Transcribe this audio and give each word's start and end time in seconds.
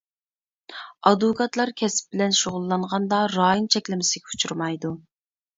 ئادۋوكاتلار 1.09 1.73
كەسىپ 1.81 2.15
بىلەن 2.15 2.33
شۇغۇللانغاندا 2.39 3.21
رايون 3.35 3.71
چەكلىمىسىگە 3.77 4.31
ئۇچرىمايدۇ. 4.37 4.95